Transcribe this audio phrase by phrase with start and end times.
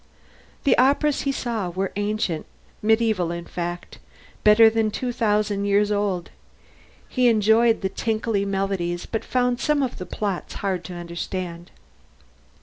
[0.63, 2.47] The operas he saw were ancient,
[2.81, 3.99] medieval in fact,
[4.43, 6.31] better than two thousand years old;
[7.07, 11.69] he enjoyed the tinkly melodies but found some of the plots hard to understand.